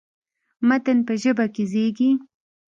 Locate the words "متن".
0.67-0.97